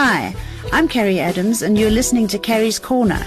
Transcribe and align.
Hi, 0.00 0.32
I'm 0.70 0.86
Carrie 0.86 1.18
Adams, 1.18 1.60
and 1.60 1.76
you're 1.76 1.90
listening 1.90 2.28
to 2.28 2.38
Carrie's 2.38 2.78
Corner. 2.78 3.20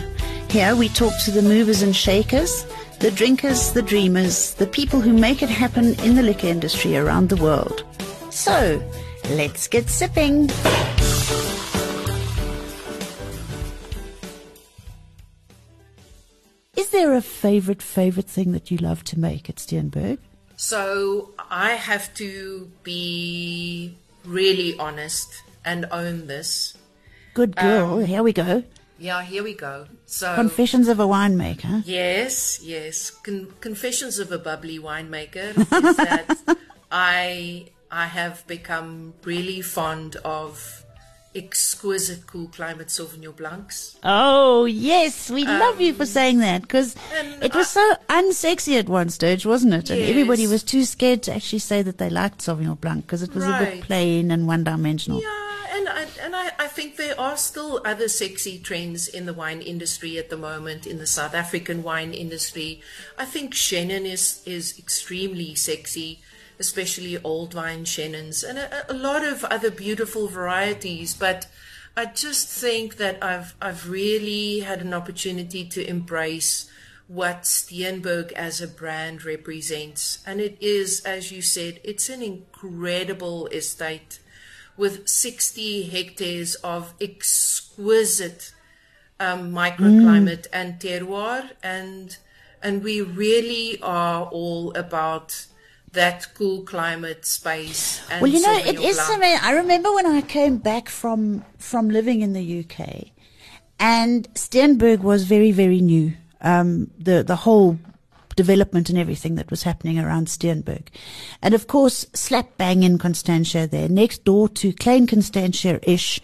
Here 0.49 0.73
we 0.73 0.87
talk 0.87 1.11
to 1.25 1.29
the 1.29 1.41
movers 1.41 1.81
and 1.81 1.93
shakers, 1.93 2.65
the 3.01 3.11
drinkers, 3.11 3.73
the 3.73 3.81
dreamers, 3.81 4.53
the 4.53 4.67
people 4.67 5.01
who 5.01 5.11
make 5.11 5.43
it 5.43 5.49
happen 5.49 5.99
in 5.99 6.15
the 6.15 6.23
liquor 6.23 6.47
industry 6.47 6.95
around 6.95 7.27
the 7.27 7.35
world. 7.35 7.83
So, 8.29 8.81
let's 9.31 9.67
get 9.67 9.89
sipping. 9.89 10.49
Is 16.77 16.91
there 16.91 17.13
a 17.13 17.21
favorite, 17.21 17.81
favorite 17.81 18.29
thing 18.29 18.53
that 18.53 18.71
you 18.71 18.77
love 18.77 19.03
to 19.11 19.19
make 19.19 19.49
at 19.49 19.57
Steenberg? 19.57 20.19
So 20.55 21.31
I 21.49 21.71
have 21.71 22.13
to 22.13 22.71
be 22.83 23.97
really 24.23 24.79
honest 24.79 25.43
and 25.63 25.85
own 25.91 26.27
this. 26.27 26.77
Good 27.33 27.55
girl. 27.55 27.99
Um, 27.99 28.05
here 28.05 28.23
we 28.23 28.33
go. 28.33 28.63
Yeah, 28.97 29.23
here 29.23 29.43
we 29.43 29.53
go. 29.55 29.87
So 30.05 30.35
Confessions 30.35 30.87
of 30.87 30.99
a 30.99 31.05
winemaker. 31.05 31.81
yes, 31.85 32.59
yes, 32.61 33.09
Con- 33.09 33.53
confessions 33.59 34.19
of 34.19 34.31
a 34.31 34.37
bubbly 34.37 34.77
winemaker 34.77 35.57
is 35.89 35.97
that 35.97 36.57
I 36.91 37.67
I 37.89 38.05
have 38.07 38.45
become 38.47 39.13
really 39.23 39.61
fond 39.61 40.17
of 40.17 40.85
exquisite 41.33 42.27
cool 42.27 42.47
climate 42.49 42.87
Sauvignon 42.87 43.35
Blancs. 43.35 43.97
Oh, 44.03 44.65
yes. 44.65 45.29
We 45.31 45.45
um, 45.45 45.59
love 45.59 45.79
you 45.79 45.93
for 45.93 46.05
saying 46.05 46.39
that 46.39 46.61
because 46.61 46.95
it 47.41 47.55
was 47.55 47.69
so 47.69 47.93
unsexy 48.09 48.77
at 48.77 48.89
one 48.89 49.09
stage, 49.09 49.45
wasn't 49.45 49.73
it? 49.73 49.89
And 49.89 50.01
everybody 50.01 50.45
was 50.47 50.61
too 50.63 50.83
scared 50.83 51.23
to 51.23 51.33
actually 51.35 51.59
say 51.59 51.81
that 51.81 51.97
they 51.97 52.09
liked 52.09 52.39
Sauvignon 52.39 52.79
Blanc 52.79 53.05
because 53.05 53.23
it 53.23 53.33
was 53.33 53.45
a 53.45 53.57
bit 53.59 53.81
plain 53.81 54.29
and 54.31 54.45
one 54.47 54.63
dimensional. 54.63 55.21
Yeah, 55.21 55.77
and 55.77 55.89
I, 55.89 56.05
and 56.21 56.35
I, 56.35 56.51
I 56.59 56.60
think 56.71 56.95
there 56.95 57.19
are 57.19 57.37
still 57.37 57.81
other 57.85 58.07
sexy 58.07 58.57
trends 58.57 59.07
in 59.07 59.25
the 59.25 59.33
wine 59.33 59.61
industry 59.61 60.17
at 60.17 60.29
the 60.29 60.37
moment, 60.37 60.87
in 60.87 60.97
the 60.97 61.07
South 61.07 61.35
African 61.35 61.83
wine 61.83 62.13
industry. 62.13 62.81
I 63.17 63.25
think 63.25 63.53
Chenin 63.53 64.05
is, 64.05 64.41
is 64.45 64.79
extremely 64.79 65.55
sexy, 65.55 66.19
especially 66.59 67.21
old 67.23 67.53
vine 67.53 67.85
Chenins, 67.85 68.47
and 68.47 68.57
a, 68.57 68.91
a 68.91 68.93
lot 68.93 69.23
of 69.23 69.43
other 69.45 69.71
beautiful 69.71 70.27
varieties. 70.27 71.13
But 71.13 71.47
I 71.95 72.05
just 72.05 72.47
think 72.47 72.97
that 72.97 73.21
I've, 73.23 73.53
I've 73.61 73.89
really 73.89 74.61
had 74.61 74.81
an 74.81 74.93
opportunity 74.93 75.65
to 75.65 75.87
embrace 75.87 76.69
what 77.07 77.43
Steenberg 77.43 78.31
as 78.31 78.61
a 78.61 78.67
brand 78.67 79.25
represents. 79.25 80.23
And 80.25 80.39
it 80.39 80.57
is, 80.61 81.01
as 81.01 81.31
you 81.31 81.41
said, 81.41 81.81
it's 81.83 82.07
an 82.07 82.21
incredible 82.21 83.47
estate 83.47 84.19
with 84.77 85.07
60 85.07 85.83
hectares 85.83 86.55
of 86.55 86.93
exquisite 86.99 88.53
um, 89.19 89.51
microclimate 89.51 90.47
and 90.51 90.79
terroir. 90.79 91.51
And, 91.61 92.17
and 92.61 92.83
we 92.83 93.01
really 93.01 93.79
are 93.81 94.25
all 94.25 94.73
about 94.73 95.45
that 95.93 96.27
cool 96.35 96.63
climate 96.63 97.25
space. 97.25 98.01
And 98.09 98.21
Well, 98.21 98.31
you 98.31 98.41
know, 98.41 98.57
it 98.57 98.79
is 98.79 98.97
something. 98.97 99.37
I 99.41 99.51
remember 99.51 99.93
when 99.93 100.05
I 100.05 100.21
came 100.21 100.57
back 100.57 100.89
from 100.89 101.43
from 101.57 101.89
living 101.89 102.21
in 102.21 102.33
the 102.33 102.59
UK, 102.61 103.09
and 103.79 104.33
Steenberg 104.33 104.99
was 104.99 105.25
very 105.25 105.51
very 105.51 105.81
new. 105.81 106.13
Um, 106.41 106.91
the 106.97 107.23
the 107.23 107.35
whole 107.35 107.77
development 108.41 108.89
and 108.89 108.97
everything 108.97 109.35
that 109.35 109.51
was 109.51 109.63
happening 109.63 109.99
around 109.99 110.27
Steenberg, 110.27 110.87
and 111.41 111.53
of 111.53 111.67
course, 111.67 112.07
slap 112.13 112.57
bang 112.57 112.83
in 112.83 112.97
Constantia 112.97 113.67
there, 113.67 113.89
next 113.89 114.23
door 114.23 114.49
to 114.49 114.73
Klein 114.73 115.07
Constantia 115.07 115.79
ish, 115.83 116.21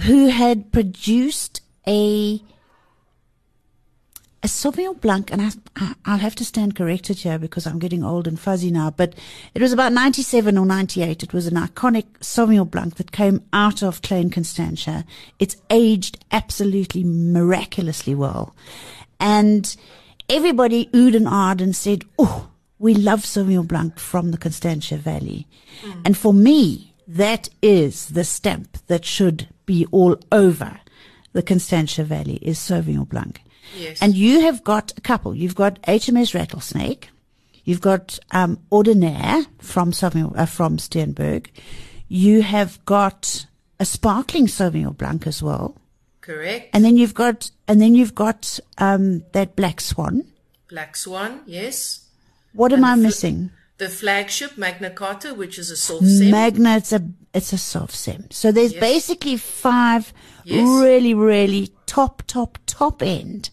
who 0.00 0.28
had 0.28 0.72
produced 0.72 1.60
a 1.86 2.40
a 4.46 4.48
Sauvignon 4.48 5.00
Blanc, 5.00 5.32
and 5.32 5.42
I, 5.42 5.94
I'll 6.04 6.18
have 6.18 6.36
to 6.36 6.44
stand 6.44 6.76
corrected 6.76 7.18
here 7.18 7.36
because 7.36 7.66
I'm 7.66 7.80
getting 7.80 8.04
old 8.04 8.28
and 8.28 8.38
fuzzy 8.38 8.70
now, 8.70 8.90
but 8.90 9.12
it 9.54 9.60
was 9.60 9.72
about 9.72 9.92
97 9.92 10.56
or 10.56 10.64
98. 10.64 11.24
It 11.24 11.32
was 11.32 11.48
an 11.48 11.56
iconic 11.56 12.04
Sauvignon 12.20 12.70
Blanc 12.70 12.94
that 12.94 13.10
came 13.10 13.42
out 13.52 13.82
of 13.82 14.02
Klein 14.02 14.30
Constantia. 14.30 15.04
It's 15.40 15.56
aged 15.68 16.24
absolutely 16.30 17.02
miraculously 17.02 18.14
well. 18.14 18.54
And 19.18 19.74
everybody 20.28 20.86
oohed 20.86 21.16
and 21.16 21.26
ahed 21.26 21.60
and 21.60 21.74
said, 21.74 22.04
oh, 22.18 22.50
we 22.78 22.94
love 22.94 23.20
Sauvignon 23.20 23.66
Blanc 23.66 23.98
from 23.98 24.30
the 24.30 24.38
Constantia 24.38 24.96
Valley. 24.96 25.46
And 26.04 26.16
for 26.16 26.34
me, 26.34 26.94
that 27.06 27.48
is 27.62 28.08
the 28.08 28.24
stamp 28.24 28.78
that 28.86 29.04
should 29.04 29.48
be 29.64 29.86
all 29.90 30.16
over 30.30 30.80
the 31.32 31.42
Constantia 31.42 32.04
Valley 32.04 32.36
is 32.42 32.58
Sauvignon 32.58 33.08
Blanc. 33.08 33.40
Yes. 33.76 34.00
And 34.00 34.14
you 34.14 34.40
have 34.40 34.64
got 34.64 34.92
a 34.96 35.00
couple. 35.00 35.34
You've 35.34 35.54
got 35.54 35.80
HMS 35.82 36.34
Rattlesnake. 36.34 37.10
You've 37.64 37.80
got 37.80 38.18
um, 38.30 38.58
Ordinaire 38.70 39.44
from 39.58 39.92
Sauvignon, 39.92 40.36
uh, 40.38 40.46
from 40.46 40.78
Steenberg. 40.78 41.48
You 42.08 42.42
have 42.42 42.82
got 42.84 43.46
a 43.80 43.84
sparkling 43.84 44.46
Sauvignon 44.46 44.96
Blanc 44.96 45.26
as 45.26 45.42
well. 45.42 45.76
Correct. 46.26 46.70
And 46.74 46.84
then 46.84 46.96
you've 46.96 47.14
got, 47.14 47.50
and 47.68 47.80
then 47.80 47.94
you've 47.94 48.14
got 48.16 48.58
um, 48.78 49.22
that 49.32 49.54
Black 49.54 49.80
Swan. 49.80 50.24
Black 50.68 50.96
Swan, 50.96 51.42
yes. 51.46 52.08
What 52.52 52.72
am 52.72 52.84
I 52.84 52.94
fl- 52.96 53.00
missing? 53.02 53.50
The 53.78 53.88
flagship 53.88 54.58
Magna 54.58 54.90
Carta, 54.90 55.34
which 55.34 55.56
is 55.58 55.70
a 55.70 55.74
Sauv 55.74 56.00
Sem. 56.04 56.30
Magna, 56.30 56.76
it's 56.78 56.92
a 56.92 57.02
it's 57.34 57.52
a 57.52 57.56
Sauv 57.56 57.90
Sem. 57.90 58.26
So 58.30 58.50
there's 58.50 58.72
Yes. 58.72 58.80
basically 58.80 59.36
five 59.36 60.12
Yes. 60.44 60.66
really, 60.66 61.12
really 61.14 61.70
top, 61.84 62.22
top, 62.26 62.58
top 62.66 63.02
end, 63.02 63.50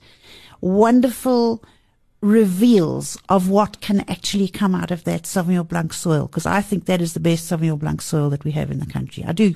wonderful 0.62 1.62
reveals 2.22 3.18
of 3.28 3.50
what 3.50 3.82
can 3.82 4.00
actually 4.10 4.48
come 4.48 4.74
out 4.74 4.92
of 4.92 5.04
that 5.04 5.24
Sauvignon 5.24 5.68
Blanc 5.68 5.94
soil. 5.94 6.28
Because 6.28 6.46
I 6.46 6.62
think 6.62 6.86
that 6.86 7.02
is 7.02 7.14
the 7.14 7.20
best 7.20 7.52
Sauvignon 7.52 7.78
Blanc 7.80 8.02
soil 8.02 8.30
that 8.30 8.46
we 8.46 8.52
have 8.52 8.72
in 8.72 8.80
the 8.80 8.86
country. 8.86 9.24
I 9.28 9.34
do. 9.34 9.56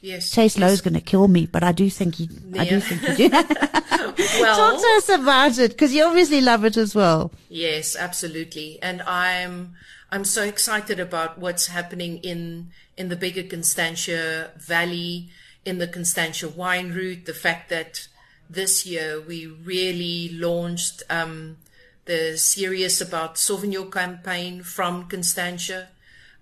Yes. 0.00 0.30
Chase 0.30 0.56
yes. 0.56 0.58
Lowe's 0.58 0.80
going 0.80 0.94
to 0.94 1.00
kill 1.00 1.28
me, 1.28 1.46
but 1.46 1.62
I 1.62 1.72
do 1.72 1.90
think 1.90 2.14
he, 2.16 2.28
I 2.58 2.64
do 2.64 2.80
think 2.80 3.18
you 3.18 3.28
do. 3.28 3.44
Well, 4.40 4.56
Talk 4.56 4.80
to 4.80 4.88
us 4.96 5.08
about 5.08 5.58
it, 5.58 5.70
because 5.72 5.94
you 5.94 6.04
obviously 6.04 6.40
love 6.40 6.64
it 6.64 6.76
as 6.76 6.94
well. 6.94 7.32
Yes, 7.48 7.96
absolutely. 7.96 8.78
And 8.82 9.02
I'm 9.02 9.74
I'm 10.10 10.24
so 10.24 10.42
excited 10.42 10.98
about 10.98 11.38
what's 11.38 11.68
happening 11.68 12.18
in 12.18 12.70
in 12.96 13.08
the 13.08 13.16
bigger 13.16 13.42
Constantia 13.42 14.50
Valley, 14.58 15.30
in 15.64 15.78
the 15.78 15.86
Constantia 15.88 16.48
wine 16.48 16.92
route, 16.92 17.24
the 17.26 17.34
fact 17.34 17.70
that 17.70 18.08
this 18.48 18.84
year 18.84 19.20
we 19.20 19.46
really 19.46 20.30
launched 20.32 21.02
um, 21.08 21.56
the 22.06 22.36
serious 22.36 23.00
about 23.00 23.36
Sauvignon 23.36 23.90
campaign 23.90 24.62
from 24.62 25.08
Constantia. 25.08 25.88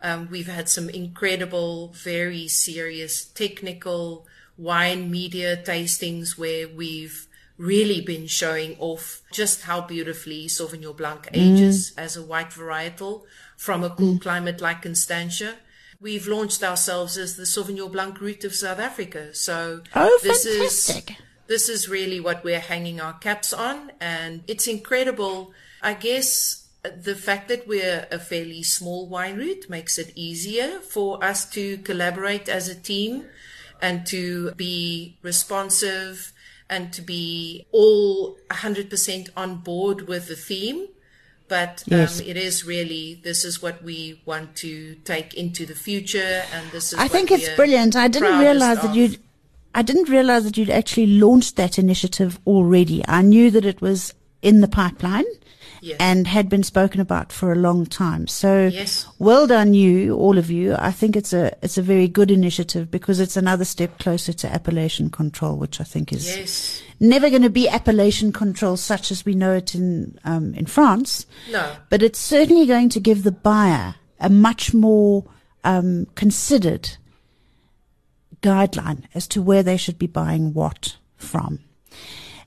Um, 0.02 0.28
we've 0.30 0.46
had 0.48 0.68
some 0.68 0.88
incredible, 0.88 1.88
very 1.88 2.46
serious 2.48 3.24
technical 3.24 4.26
wine 4.56 5.10
media 5.10 5.56
tastings 5.56 6.38
where 6.38 6.68
we've 6.68 7.26
really 7.56 8.00
been 8.00 8.26
showing 8.28 8.76
off 8.78 9.22
just 9.32 9.62
how 9.62 9.80
beautifully 9.80 10.46
Sauvignon 10.46 10.96
Blanc 10.96 11.28
ages 11.32 11.92
as 11.96 12.16
a 12.16 12.22
white 12.22 12.50
varietal 12.50 13.22
from 13.56 13.82
a 13.82 13.90
cool 13.90 14.18
climate 14.20 14.60
like 14.60 14.82
Constantia. 14.82 15.56
We've 16.00 16.28
launched 16.28 16.62
ourselves 16.62 17.18
as 17.18 17.34
the 17.36 17.42
Sauvignon 17.42 17.90
Blanc 17.90 18.20
route 18.20 18.44
of 18.44 18.54
South 18.54 18.78
Africa. 18.78 19.34
So 19.34 19.82
Oh, 19.96 20.20
this 20.22 20.44
fantastic. 20.44 21.10
is 21.10 21.16
this 21.48 21.68
is 21.68 21.88
really 21.88 22.20
what 22.20 22.44
we're 22.44 22.60
hanging 22.60 23.00
our 23.00 23.14
caps 23.14 23.52
on 23.52 23.90
and 24.00 24.44
it's 24.46 24.68
incredible. 24.68 25.52
I 25.82 25.94
guess 25.94 26.67
the 26.82 27.14
fact 27.14 27.48
that 27.48 27.66
we're 27.66 28.06
a 28.10 28.18
fairly 28.18 28.62
small 28.62 29.08
wine 29.08 29.36
route 29.36 29.68
makes 29.68 29.98
it 29.98 30.12
easier 30.14 30.78
for 30.80 31.22
us 31.22 31.48
to 31.50 31.78
collaborate 31.78 32.48
as 32.48 32.68
a 32.68 32.74
team 32.74 33.24
and 33.80 34.06
to 34.06 34.52
be 34.52 35.18
responsive 35.22 36.32
and 36.70 36.92
to 36.92 37.02
be 37.02 37.66
all 37.72 38.36
100% 38.50 39.28
on 39.36 39.56
board 39.56 40.06
with 40.06 40.28
the 40.28 40.36
theme. 40.36 40.86
But 41.48 41.82
Yes. 41.86 42.20
um, 42.20 42.26
it 42.26 42.36
is 42.36 42.64
really, 42.64 43.20
this 43.24 43.44
is 43.44 43.62
what 43.62 43.82
we 43.82 44.20
want 44.26 44.54
to 44.56 44.96
take 45.04 45.32
into 45.34 45.64
the 45.64 45.74
future. 45.74 46.42
And 46.52 46.70
this 46.72 46.92
is 46.92 46.98
I 46.98 47.04
what 47.04 47.12
think 47.12 47.30
it's 47.30 47.48
brilliant. 47.56 47.96
I 47.96 48.06
didn't 48.08 48.28
proudest 48.28 48.44
realize 48.44 48.82
that 48.82 48.94
you'd. 48.94 49.18
I 49.74 49.82
didn't 49.82 50.08
realize 50.08 50.44
that 50.44 50.56
you'd 50.56 50.70
actually 50.70 51.06
launched 51.06 51.56
that 51.56 51.78
initiative 51.78 52.38
already. 52.46 53.02
I 53.06 53.22
knew 53.22 53.50
that 53.50 53.64
it 53.64 53.80
was 53.80 54.12
in 54.42 54.60
the 54.60 54.68
pipeline 54.68 55.24
Yes. 55.80 55.96
and 56.00 56.26
had 56.26 56.48
been 56.48 56.62
spoken 56.62 57.00
about 57.00 57.32
for 57.32 57.52
a 57.52 57.56
long 57.56 57.86
time. 57.86 58.26
So 58.26 58.66
Yes. 58.66 59.06
well 59.18 59.46
done 59.46 59.74
you, 59.74 60.14
all 60.16 60.38
of 60.38 60.50
you. 60.50 60.74
I 60.78 60.90
think 60.92 61.16
it's 61.16 61.32
a 61.32 61.56
it's 61.62 61.78
a 61.78 61.82
very 61.82 62.08
good 62.08 62.30
initiative 62.30 62.90
because 62.90 63.20
it's 63.20 63.36
another 63.36 63.64
step 63.64 63.98
closer 63.98 64.32
to 64.32 64.52
appellation 64.52 65.10
control, 65.10 65.56
which 65.56 65.80
I 65.80 65.84
think 65.84 66.12
is 66.12 66.26
Yes. 66.26 66.82
never 67.00 67.30
going 67.30 67.42
to 67.42 67.50
be 67.50 67.68
appellation 67.68 68.32
control 68.32 68.76
such 68.76 69.10
as 69.10 69.24
we 69.24 69.34
know 69.34 69.52
it 69.54 69.74
in 69.74 70.18
um, 70.24 70.54
in 70.54 70.66
France 70.66 71.26
No. 71.50 71.76
but 71.90 72.02
it's 72.02 72.18
certainly 72.18 72.66
going 72.66 72.88
to 72.90 73.00
give 73.00 73.22
the 73.22 73.32
buyer 73.32 73.94
a 74.20 74.28
much 74.28 74.74
more 74.74 75.24
um, 75.64 76.06
considered 76.14 76.96
guideline 78.42 79.02
as 79.14 79.26
to 79.28 79.42
where 79.42 79.62
they 79.62 79.76
should 79.76 79.98
be 79.98 80.06
buying 80.06 80.54
what 80.54 80.96
from. 81.16 81.60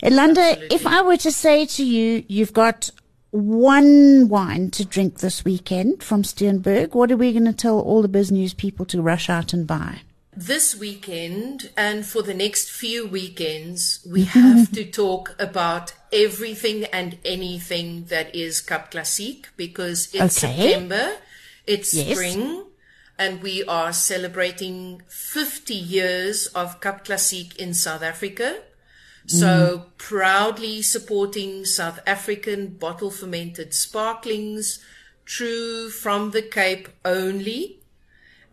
Elunda, 0.03 0.51
Absolutely. 0.51 0.75
if 0.75 0.87
I 0.87 1.01
were 1.01 1.17
to 1.17 1.31
say 1.31 1.65
to 1.65 1.85
you, 1.85 2.23
you've 2.27 2.53
got 2.53 2.89
one 3.31 4.27
wine 4.29 4.69
to 4.71 4.85
drink 4.85 5.19
this 5.19 5.43
weekend 5.45 6.03
from 6.03 6.23
Steenberg, 6.23 6.93
what 6.93 7.11
are 7.11 7.17
we 7.17 7.31
going 7.31 7.45
to 7.45 7.53
tell 7.53 7.79
all 7.79 8.01
the 8.01 8.07
business 8.07 8.53
people 8.53 8.85
to 8.87 9.01
rush 9.01 9.29
out 9.29 9.53
and 9.53 9.65
buy? 9.65 10.01
This 10.35 10.75
weekend 10.75 11.71
and 11.75 12.05
for 12.05 12.21
the 12.21 12.33
next 12.33 12.69
few 12.69 13.05
weekends, 13.07 14.05
we 14.09 14.23
have 14.25 14.71
to 14.73 14.85
talk 14.91 15.35
about 15.39 15.93
everything 16.13 16.85
and 16.85 17.17
anything 17.25 18.05
that 18.05 18.33
is 18.35 18.61
Cap 18.61 18.91
Classique 18.91 19.47
because 19.57 20.07
it's 20.13 20.43
Okay. 20.43 20.55
September, 20.71 21.13
it's 21.67 21.93
Yes. 21.93 22.15
spring, 22.17 22.65
and 23.17 23.41
we 23.41 23.63
are 23.65 23.91
celebrating 23.93 25.01
50 25.07 25.73
years 25.73 26.47
of 26.47 26.79
Cap 26.81 27.03
Classique 27.05 27.55
in 27.57 27.73
South 27.73 28.01
Africa. 28.01 28.61
So 29.39 29.77
mm. 29.77 29.97
proudly 29.97 30.81
supporting 30.81 31.65
South 31.65 31.99
African 32.05 32.75
bottle 32.77 33.11
fermented 33.11 33.73
sparklings, 33.73 34.83
true 35.25 35.89
from 35.89 36.31
the 36.31 36.41
Cape 36.41 36.89
only. 37.05 37.79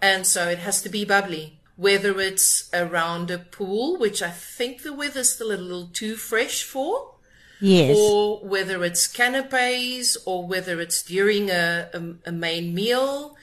And 0.00 0.26
so 0.26 0.48
it 0.48 0.58
has 0.58 0.80
to 0.82 0.88
be 0.88 1.04
bubbly. 1.04 1.58
Whether 1.76 2.20
it's 2.20 2.70
around 2.72 3.30
a 3.30 3.38
pool, 3.38 3.98
which 3.98 4.22
I 4.22 4.30
think 4.30 4.82
the 4.82 4.92
weather's 4.92 5.34
still 5.34 5.52
a 5.52 5.58
little 5.58 5.86
too 5.86 6.16
fresh 6.16 6.62
for, 6.62 7.14
Yes. 7.60 7.96
or 7.98 8.38
whether 8.38 8.84
it's 8.84 9.06
canapes, 9.06 10.16
or 10.24 10.46
whether 10.46 10.80
it's 10.80 11.02
during 11.02 11.50
a, 11.50 11.88
a, 11.92 12.30
a 12.30 12.32
main 12.32 12.74
meal. 12.74 13.36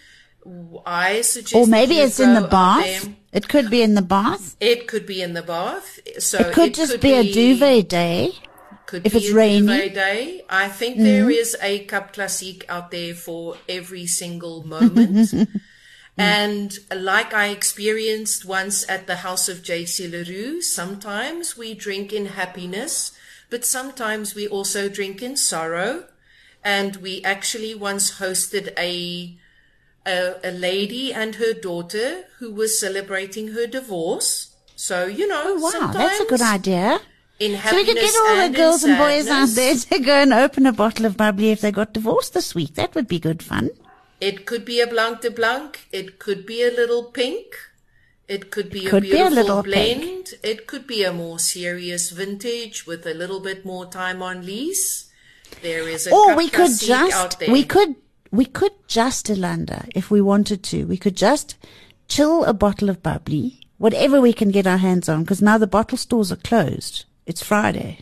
I 0.85 1.21
suggest. 1.21 1.55
or 1.55 1.65
maybe 1.65 1.95
it's 1.95 2.19
in 2.19 2.33
the 2.35 2.47
bath. 2.47 3.09
It 3.31 3.49
could 3.49 3.69
be 3.69 3.81
in 3.81 3.95
the 3.95 4.01
bath. 4.01 4.55
It 4.59 4.87
could 4.87 5.05
be 5.05 5.21
in 5.21 5.33
the 5.33 5.41
bath. 5.41 5.99
So 6.19 6.39
It 6.39 6.53
could 6.53 6.73
just 6.73 7.01
be, 7.01 7.13
a 7.13 7.23
duvet 7.23 7.89
day. 7.89 8.31
could 8.85 9.05
if 9.05 9.13
be 9.13 9.19
it's 9.19 9.31
a 9.31 9.35
rainy. 9.35 9.67
Duvet 9.67 9.93
day. 9.93 10.43
I 10.49 10.69
think 10.69 10.97
there 10.97 11.25
mm. 11.25 11.33
is 11.33 11.57
a 11.61 11.79
Cap 11.85 12.13
Classique 12.13 12.63
out 12.69 12.91
there 12.91 13.15
for 13.15 13.57
every 13.67 14.05
single 14.05 14.65
moment. 14.65 15.49
Mm. 16.17 16.21
and 16.21 16.79
like 16.95 17.33
I 17.33 17.47
experienced 17.47 18.45
once 18.45 18.89
at 18.89 19.05
the 19.05 19.17
house 19.17 19.49
of 19.49 19.61
J.C. 19.61 20.07
Le 20.07 20.23
Roux, 20.23 20.61
sometimes 20.61 21.57
we 21.57 21.73
drink 21.73 22.13
in 22.13 22.27
happiness, 22.27 23.11
but 23.49 23.65
sometimes 23.65 24.33
we 24.33 24.47
also 24.47 24.87
drink 24.87 25.21
in 25.21 25.35
sorrow. 25.35 26.05
And 26.63 26.95
we 26.95 27.21
actually 27.25 27.75
once 27.75 28.19
hosted 28.19 28.71
a 28.79 29.37
a, 30.05 30.35
a 30.43 30.51
lady 30.51 31.13
and 31.13 31.35
her 31.35 31.53
daughter 31.53 32.25
who 32.39 32.51
was 32.53 32.79
celebrating 32.79 33.49
her 33.49 33.67
divorce. 33.67 34.55
So, 34.75 35.05
you 35.05 35.27
know, 35.27 35.43
Oh, 35.45 35.55
Wow, 35.55 35.91
that's 35.91 36.19
a 36.19 36.25
good 36.25 36.41
idea. 36.41 36.99
In 37.39 37.59
So 37.59 37.75
we 37.75 37.85
could 37.85 37.95
get 37.95 38.15
all 38.15 38.49
the 38.49 38.55
girls 38.55 38.83
and 38.83 38.97
boys 38.97 39.27
out 39.27 39.49
there 39.49 39.75
to 39.75 39.99
go 39.99 40.13
and 40.13 40.33
open 40.33 40.65
a 40.65 40.71
bottle 40.71 41.05
of 41.05 41.17
bubbly 41.17 41.51
if 41.51 41.59
they 41.61 41.71
got 41.71 41.93
divorced 41.93 42.33
this 42.33 42.55
week. 42.55 42.75
That 42.75 42.95
would 42.95 43.07
be 43.09 43.19
good 43.19 43.43
fun. 43.43 43.71
It 44.21 44.45
could 44.45 44.63
be 44.63 44.79
a 44.79 44.87
Blanc 44.87 45.19
de 45.21 45.29
Blanc. 45.31 45.77
It 45.91 46.17
could 46.19 46.45
be 46.45 46.63
a 46.63 46.71
little 46.71 47.03
pink. 47.03 47.47
It 48.27 48.49
could 48.51 48.69
be 48.69 48.85
could 48.85 49.03
a 49.05 49.09
be 49.09 49.11
a 49.11 49.15
beautiful 49.29 49.43
little 49.43 49.63
blend. 49.63 50.01
pink. 50.01 50.29
It 50.43 50.65
could 50.67 50.87
be 50.87 51.03
a 51.03 51.11
more 51.11 51.37
serious 51.37 52.09
vintage 52.11 52.87
with 52.87 53.05
a 53.05 53.13
little 53.13 53.39
bit 53.41 53.65
more 53.65 53.85
time 53.85 54.21
on 54.21 54.45
lees. 54.45 55.11
There 55.61 55.87
is 55.87 56.07
a 56.07 56.13
Or 56.13 56.35
we 56.35 56.49
could 56.49 56.71
just, 56.79 57.41
we 57.49 57.63
could, 57.63 57.95
we 58.37 58.45
could 58.45 58.71
just, 58.87 59.27
Elunda, 59.27 59.89
if 59.95 60.09
we 60.09 60.21
wanted 60.21 60.63
to, 60.63 60.85
we 60.85 60.97
could 60.97 61.15
just 61.15 61.55
chill 62.07 62.43
a 62.45 62.53
bottle 62.53 62.89
of 62.89 63.03
bubbly, 63.03 63.61
whatever 63.77 64.21
we 64.21 64.33
can 64.33 64.49
get 64.49 64.67
our 64.67 64.77
hands 64.77 65.09
on, 65.09 65.21
because 65.21 65.41
now 65.41 65.57
the 65.57 65.67
bottle 65.67 65.97
stores 65.97 66.31
are 66.31 66.37
closed. 66.37 67.05
It's 67.25 67.43
Friday. 67.43 67.99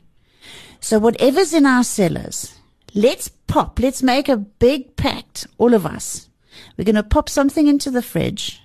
So 0.80 1.00
whatever's 1.00 1.54
in 1.54 1.66
our 1.66 1.84
cellars, 1.84 2.60
let's 2.94 3.30
pop, 3.30 3.80
let's 3.80 4.04
make 4.04 4.28
a 4.28 4.38
big 4.38 4.96
pact, 4.96 5.48
all 5.58 5.74
of 5.74 5.86
us. 5.86 6.30
We're 6.78 6.84
going 6.84 6.96
to 6.96 7.04
pop 7.04 7.30
something 7.30 7.68
into 7.68 7.90
the 7.90 8.02
fridge 8.02 8.62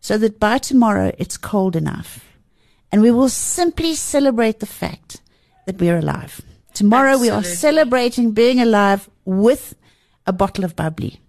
so 0.00 0.18
that 0.18 0.40
by 0.40 0.58
tomorrow 0.58 1.12
it's 1.18 1.36
cold 1.36 1.76
enough. 1.76 2.24
And 2.90 3.02
we 3.02 3.10
will 3.10 3.28
simply 3.28 3.94
celebrate 3.94 4.60
the 4.60 4.66
fact 4.66 5.20
that 5.66 5.80
we're 5.80 5.98
alive. 5.98 6.40
Tomorrow 6.74 7.18
we 7.18 7.30
are 7.30 7.42
celebrating 7.42 8.32
being 8.32 8.60
alive 8.60 9.08
with 9.24 9.74
a 10.26 10.32
bottle 10.32 10.64
of 10.64 10.74
bubbly. 10.76 11.20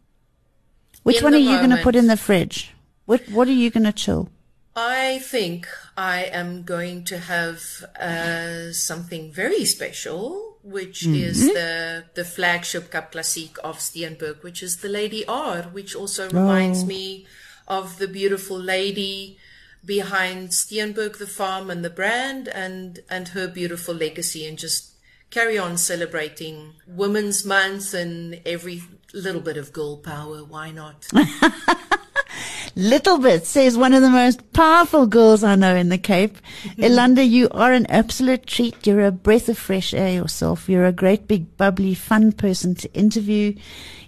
Which 1.03 1.17
In 1.17 1.23
one 1.25 1.33
are 1.35 1.37
you 1.37 1.57
going 1.57 1.69
to 1.69 1.83
put 1.83 1.95
in 1.95 2.07
the 2.07 2.17
fridge? 2.17 2.73
What 3.05 3.21
What 3.29 3.47
are 3.47 3.51
you 3.51 3.69
going 3.69 3.83
to 3.83 3.93
chill? 3.93 4.29
I 4.75 5.19
think 5.19 5.67
I 5.95 6.23
am 6.23 6.63
going 6.63 7.05
to 7.05 7.17
have 7.19 7.61
uh, 7.99 8.73
something 8.73 9.31
very 9.31 9.63
special, 9.65 10.57
which 10.63 11.03
Mm-hmm. 11.03 11.23
is 11.29 11.47
the 11.53 12.05
the 12.15 12.25
flagship 12.25 12.91
Cap 12.91 13.11
Classique 13.13 13.57
of 13.63 13.77
Steenberg, 13.79 14.41
which 14.43 14.61
is 14.63 14.77
the 14.77 14.89
Lady 14.89 15.23
R, 15.27 15.63
which 15.71 15.95
also 15.95 16.25
Oh. 16.27 16.31
reminds 16.41 16.83
me 16.85 17.25
of 17.67 17.97
the 17.99 18.07
beautiful 18.07 18.57
lady 18.59 19.37
behind 19.85 20.49
Steenberg, 20.49 21.19
the 21.19 21.27
farm 21.27 21.69
and 21.69 21.85
the 21.85 21.89
brand, 22.01 22.47
and 22.49 22.99
and 23.09 23.29
her 23.29 23.47
beautiful 23.47 23.93
legacy, 23.95 24.45
and 24.47 24.57
just 24.57 24.94
carry 25.29 25.57
on 25.57 25.77
celebrating 25.77 26.73
Women's 26.87 27.45
Month 27.45 27.93
and 27.93 28.41
every 28.45 28.83
little 29.13 29.41
bit 29.41 29.57
of 29.57 29.73
girl 29.73 29.97
power. 29.97 30.43
Why 30.43 30.71
not? 30.71 31.07
Little 32.77 33.19
bit 33.19 33.45
says 33.45 33.77
one 33.77 33.93
of 33.93 34.01
the 34.01 34.09
most 34.09 34.51
powerful 34.51 35.05
girls 35.05 35.45
I 35.45 35.55
know 35.55 35.75
in 35.75 35.87
the 35.87 35.97
Cape. 35.97 36.37
Elunda, 36.77 37.27
you 37.27 37.47
are 37.51 37.71
an 37.71 37.85
absolute 37.85 38.45
treat. 38.45 38.85
You're 38.85 39.05
a 39.05 39.11
breath 39.11 39.47
of 39.47 39.57
fresh 39.57 39.93
air 39.93 40.11
yourself. 40.11 40.67
You're 40.67 40.85
a 40.85 40.91
great 40.91 41.25
big 41.25 41.55
bubbly 41.55 41.93
fun 41.93 42.33
person 42.33 42.75
to 42.75 42.93
interview. 42.93 43.55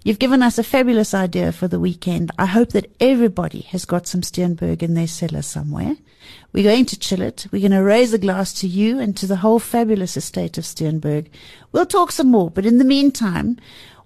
You've 0.08 0.20
given 0.20 0.42
us 0.42 0.58
a 0.58 0.64
fabulous 0.64 1.14
idea 1.14 1.52
for 1.52 1.68
the 1.68 1.82
weekend. 1.82 2.32
I 2.40 2.46
hope 2.46 2.70
that 2.70 2.90
everybody 3.02 3.60
has 3.72 3.84
got 3.84 4.08
some 4.08 4.22
Steenberg 4.22 4.82
in 4.82 4.94
their 4.94 5.06
cellar 5.06 5.42
somewhere. 5.42 5.98
We're 6.54 6.64
going 6.64 6.86
to 6.86 6.98
chill 6.98 7.20
it. 7.20 7.46
We're 7.52 7.68
going 7.68 7.78
to 7.78 7.84
raise 7.84 8.14
a 8.14 8.18
glass 8.18 8.54
to 8.62 8.70
you 8.70 9.00
and 9.00 9.18
to 9.18 9.28
the 9.28 9.36
whole 9.36 9.60
fabulous 9.60 10.16
estate 10.16 10.58
of 10.58 10.64
Steenberg. 10.64 11.28
We'll 11.74 11.86
talk 11.86 12.14
some 12.14 12.32
more, 12.32 12.50
but 12.50 12.66
in 12.66 12.78
the 12.78 12.86
meantime, 12.86 13.58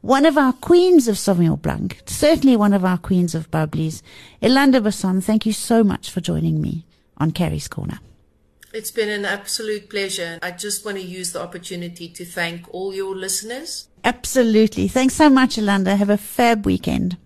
one 0.01 0.25
of 0.25 0.39
our 0.39 0.53
queens 0.53 1.07
of 1.07 1.17
Sauvignon 1.17 1.61
Blanc, 1.61 2.01
certainly 2.07 2.57
one 2.57 2.73
of 2.73 2.83
our 2.83 2.97
queens 2.97 3.35
of 3.35 3.51
bubblies, 3.51 4.01
Elunda 4.41 4.81
Basson, 4.81 5.23
thank 5.23 5.45
you 5.45 5.53
so 5.53 5.83
much 5.83 6.09
for 6.09 6.19
joining 6.19 6.59
me 6.59 6.83
on 7.17 7.29
Carrie's 7.29 7.67
Corner. 7.67 7.99
It's 8.73 8.89
been 8.89 9.09
an 9.09 9.25
absolute 9.25 9.87
pleasure. 9.87 10.39
I 10.41 10.49
just 10.49 10.83
want 10.83 10.97
to 10.97 11.03
use 11.03 11.33
the 11.33 11.43
opportunity 11.43 12.09
to 12.09 12.25
thank 12.25 12.73
all 12.73 12.91
your 12.91 13.15
listeners. 13.15 13.89
Absolutely. 14.03 14.87
Thanks 14.87 15.15
so 15.15 15.29
much, 15.29 15.57
Elunda. 15.57 15.97
Have 15.97 16.09
a 16.09 16.17
fab 16.17 16.65
weekend. 16.65 17.17